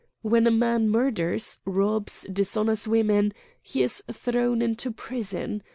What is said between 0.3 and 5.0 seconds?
a man murders, robs, dishonors women he is thrown into